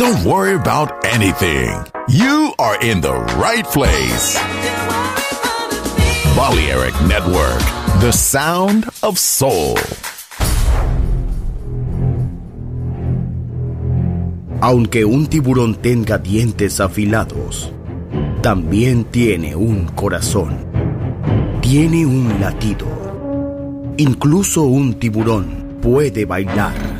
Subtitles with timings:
[0.00, 1.76] Don't worry about anything.
[2.08, 4.34] You are in the right place.
[6.34, 7.60] Balearic Network,
[8.00, 9.76] the sound of soul.
[14.62, 17.70] Aunque un tiburón tenga dientes afilados,
[18.40, 20.64] también tiene un corazón.
[21.60, 22.86] Tiene un latido.
[23.98, 26.99] Incluso un tiburón puede bailar.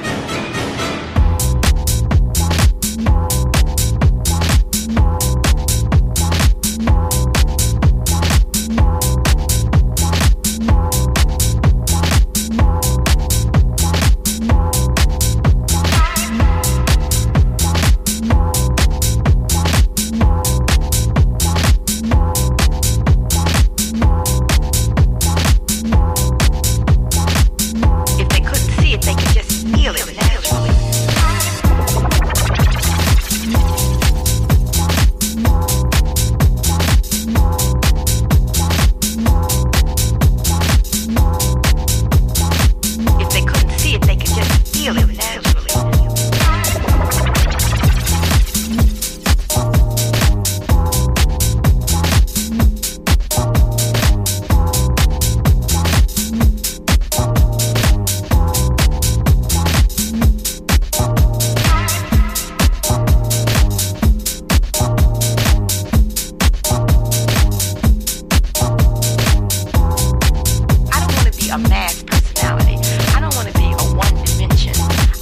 [72.41, 72.77] personality.
[73.15, 74.73] I don't want to be a one dimension.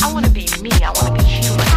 [0.02, 0.72] I want to be me.
[0.84, 1.67] I want to be human.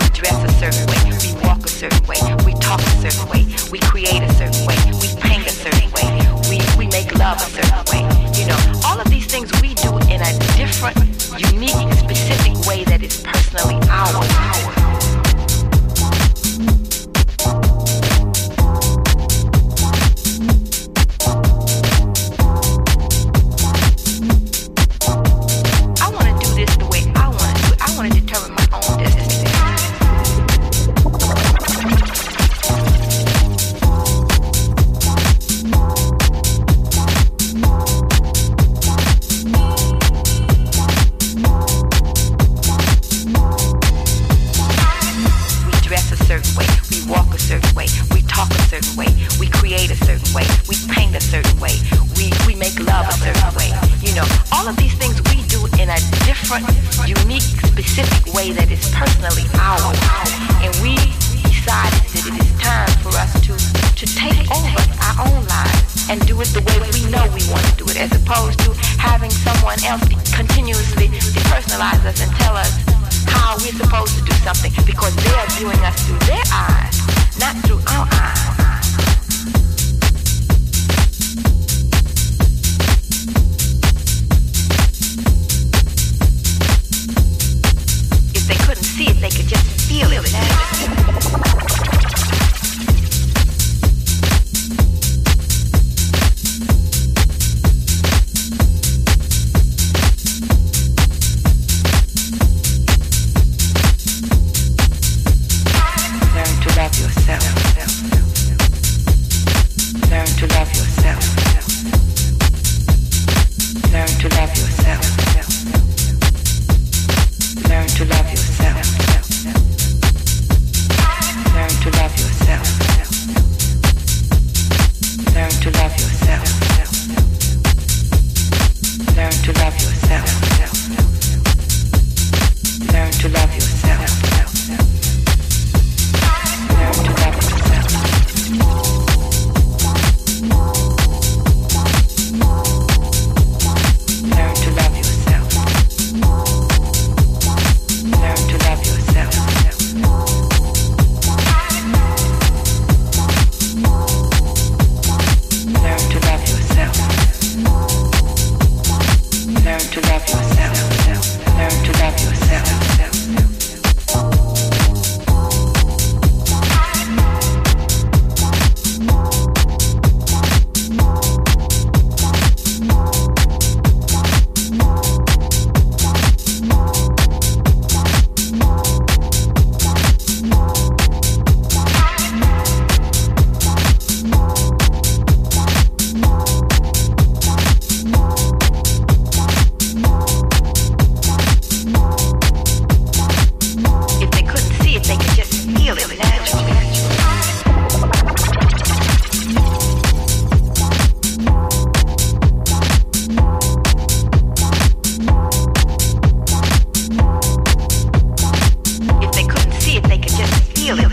[0.00, 1.14] We dress a certain way.
[1.22, 2.18] We walk a certain way.
[2.44, 3.46] We talk a certain way.
[3.70, 4.76] We create a certain way.
[5.00, 6.10] We paint a certain way.
[6.50, 8.02] We, we make love a certain way.
[8.34, 10.98] You know, all of these things we do in a different,
[11.38, 14.77] unique, specific way that is personally ours.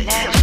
[0.06, 0.35] Love.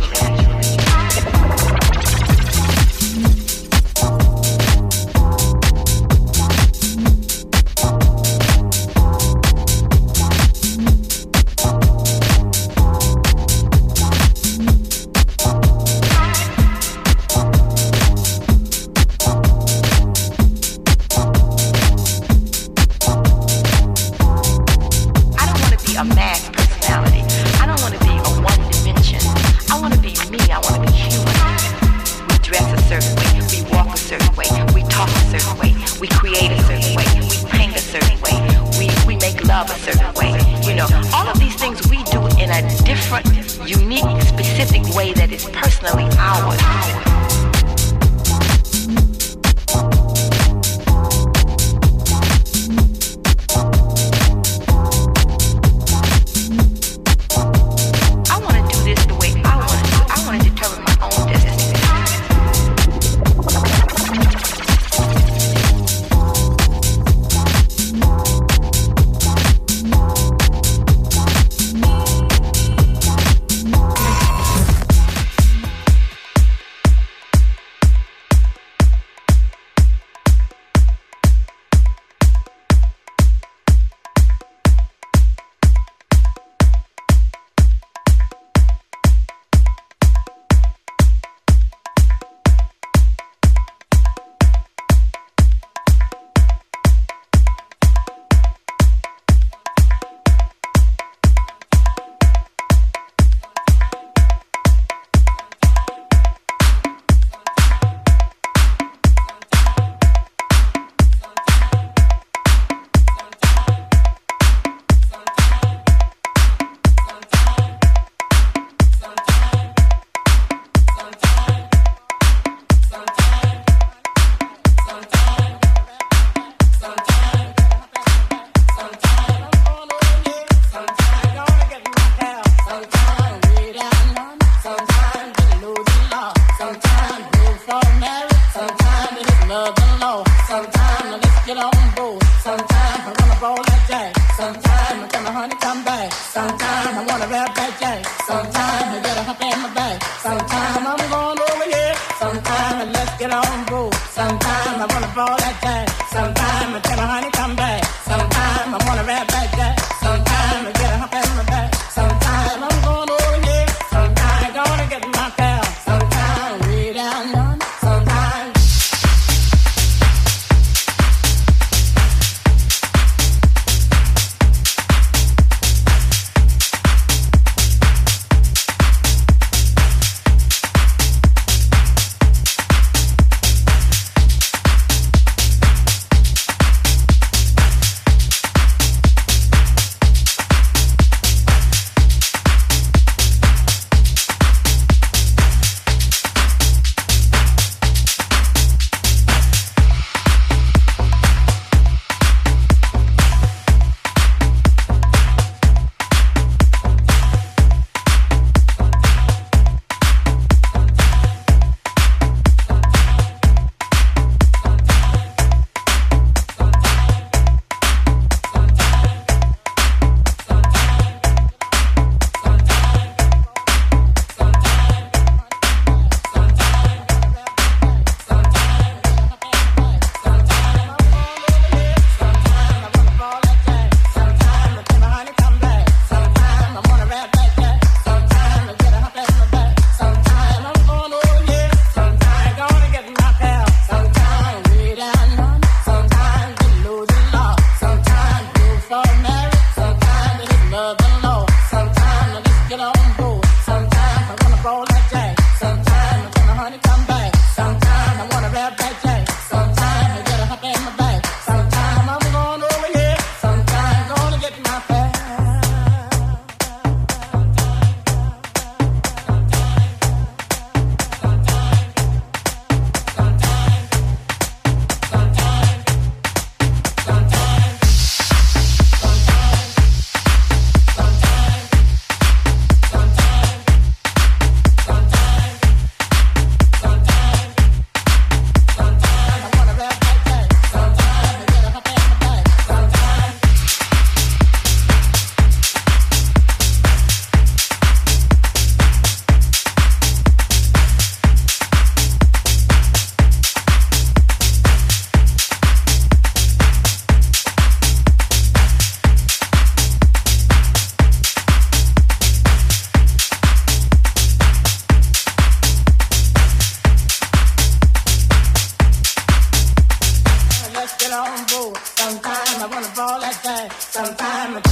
[323.92, 324.71] Sometimes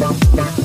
[0.00, 0.59] bump, bump.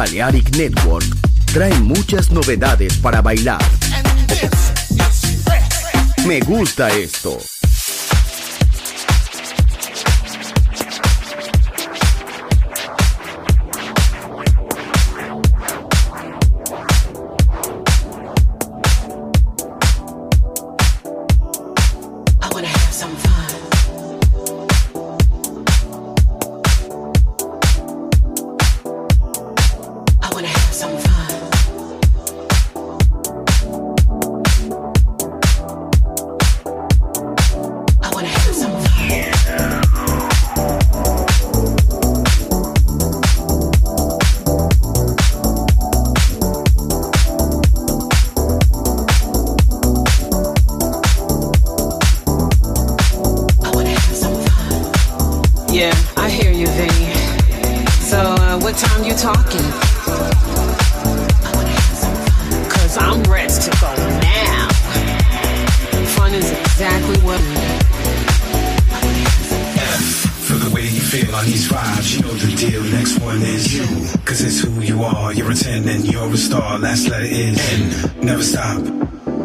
[0.00, 1.04] Balearic Network
[1.52, 3.60] trae muchas novedades para bailar.
[6.26, 7.49] Me gusta esto.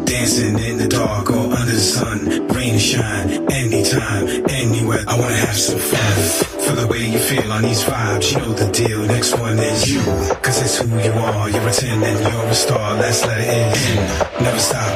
[0.06, 2.46] Dancing in the dark or under the sun.
[2.54, 5.04] Rain shine, anytime, anywhere.
[5.08, 6.16] I wanna have some fun.
[6.64, 9.00] for the way you feel on these vibes, you know the deal.
[9.02, 10.00] Next one is you,
[10.42, 11.50] cause it's who you are.
[11.50, 12.94] You're a 10 and you're a star.
[12.94, 14.44] Let's let it in.
[14.44, 14.92] Never stop.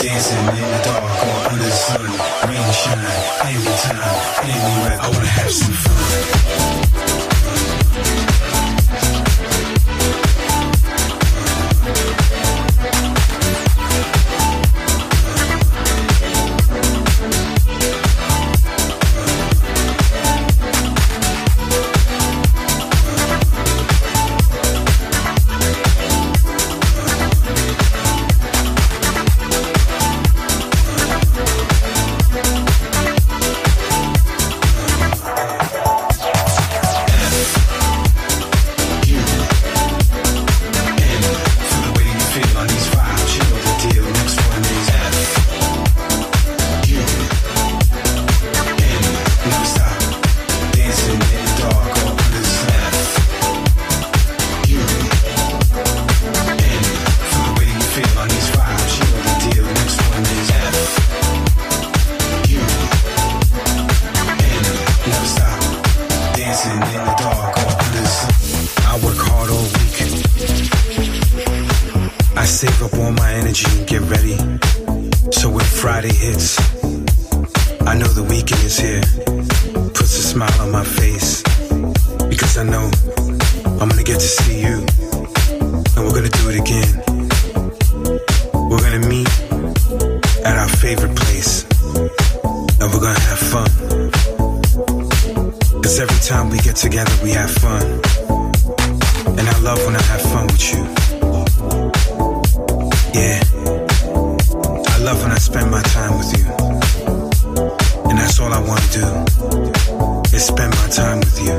[0.00, 2.06] Dancing in the dark or under the sun.
[2.48, 3.04] Rain shine,
[3.50, 4.98] anytime, anywhere.
[5.02, 7.07] I wanna have some fun.
[91.84, 93.70] and we're gonna have fun.
[95.82, 97.82] Cause every time we get together, we have fun.
[99.38, 100.82] And I love when I have fun with you.
[103.14, 103.42] Yeah.
[104.94, 106.44] I love when I spend my time with you.
[108.08, 109.06] And that's all I wanna do
[110.36, 111.54] is spend my time with you.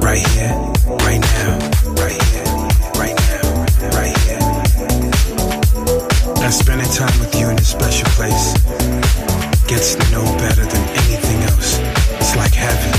[0.00, 0.54] Right here,
[1.06, 1.58] right now,
[2.02, 2.48] right here,
[3.02, 3.42] right now,
[3.98, 4.42] right here.
[6.44, 7.27] I'm spending time with
[7.98, 8.54] special place.
[9.66, 11.78] Gets no better than anything else.
[12.20, 12.92] It's like heaven.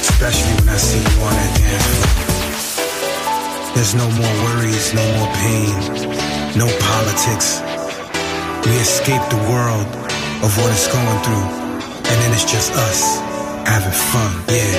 [0.00, 2.08] Especially when I see you on that dance floor.
[3.74, 5.74] There's no more worries, no more pain,
[6.56, 7.60] no politics.
[8.66, 9.86] We escape the world
[10.44, 11.46] of what it's going through,
[12.10, 13.18] and then it's just us
[13.66, 14.78] having fun, yeah.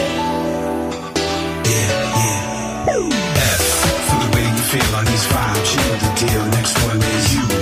[1.67, 2.87] Yeah, yeah.
[3.35, 3.63] F
[4.07, 7.58] for the way you feel on these five, chill the deal, next one is you.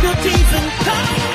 [0.00, 1.27] 个提分。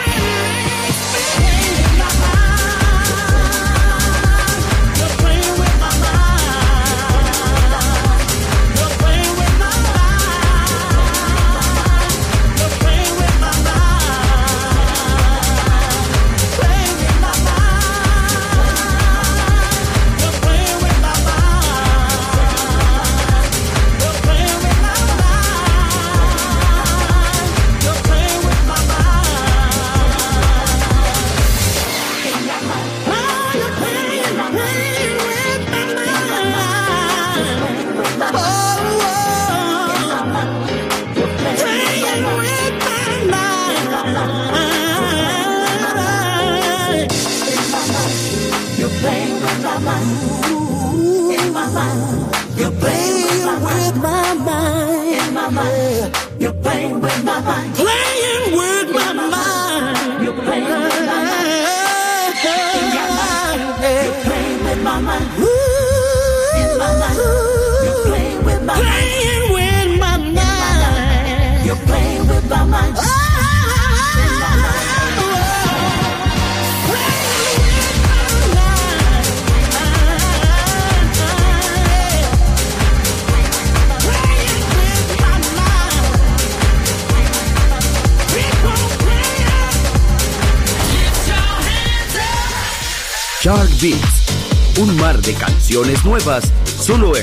[96.13, 97.22] Nuevas solo en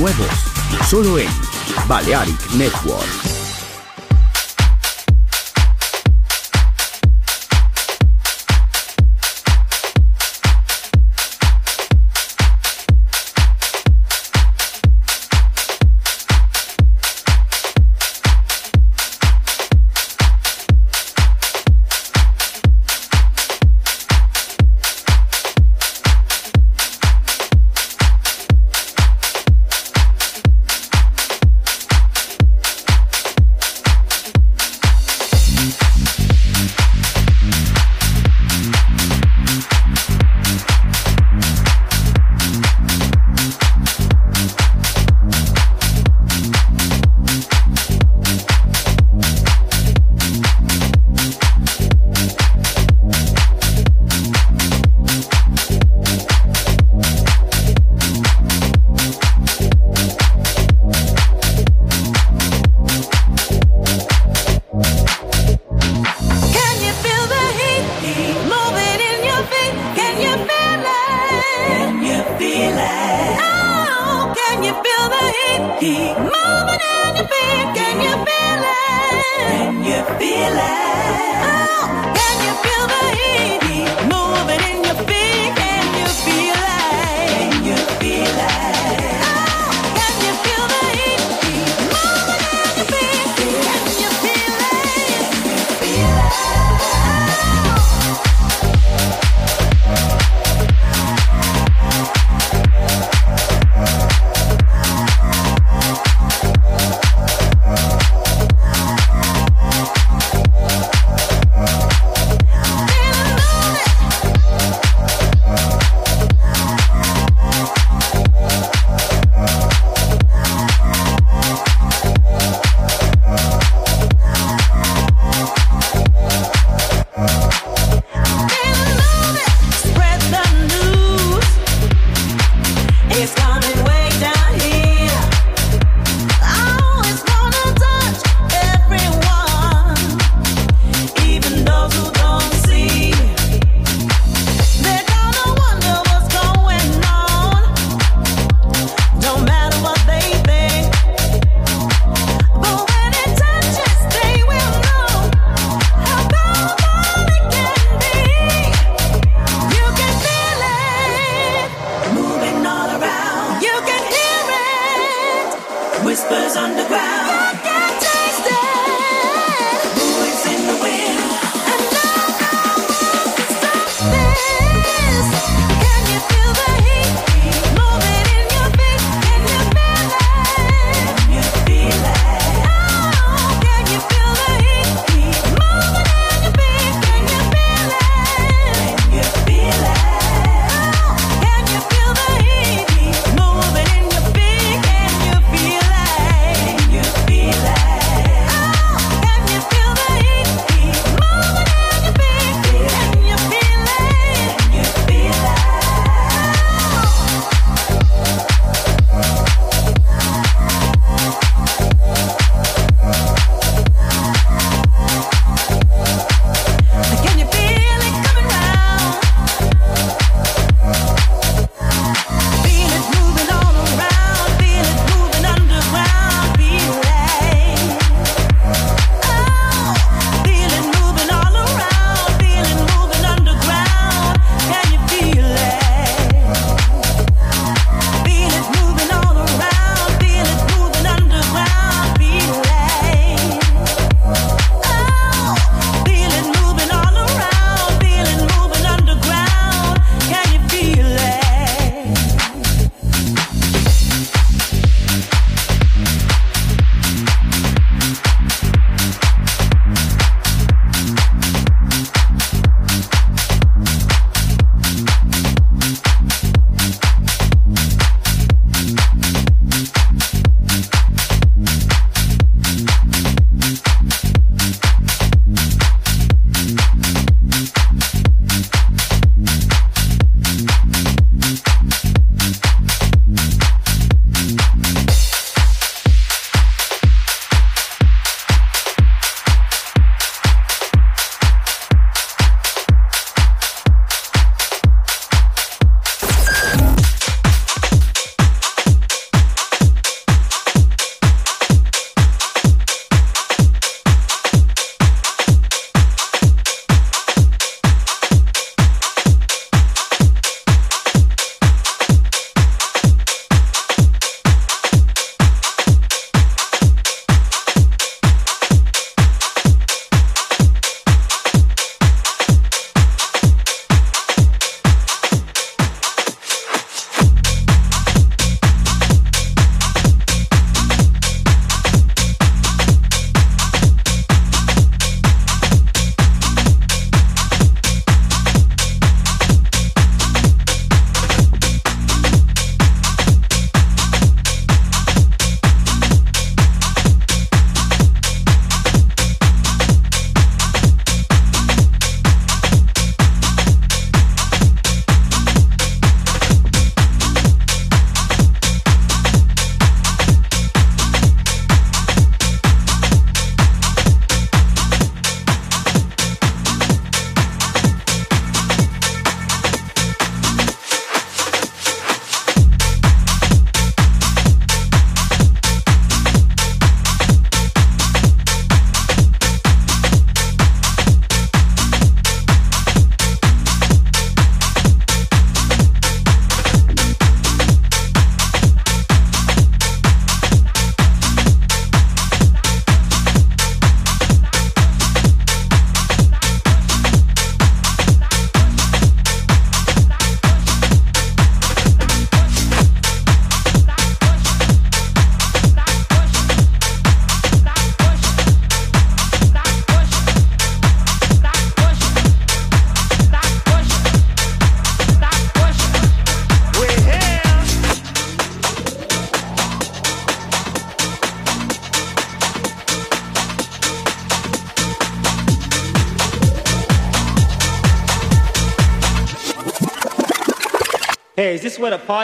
[0.00, 0.39] nuevos,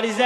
[0.04, 0.25] is this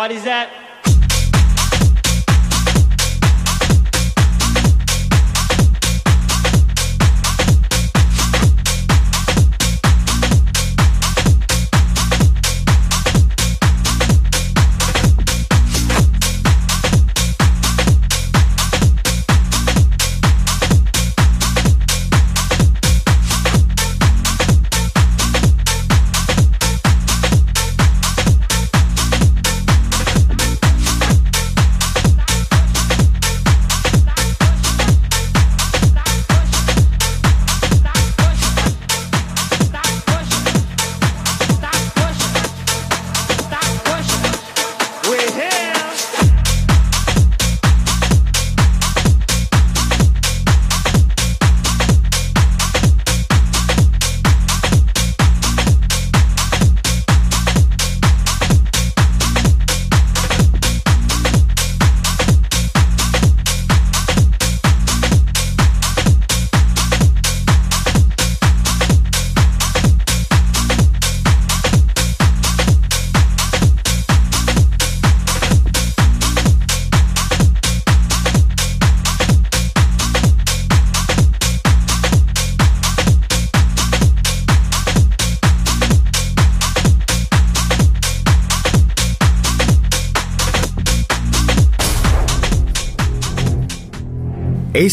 [0.00, 0.29] where the